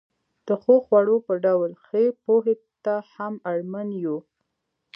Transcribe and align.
د 0.47 0.49
ښو 0.61 0.75
خوړو 0.85 1.17
په 1.27 1.33
ډول 1.45 1.71
ښې 1.85 2.05
پوهې 2.23 2.55
ته 2.83 2.95
هم 3.13 3.33
اړمن 3.51 3.89
یو. 4.05 4.17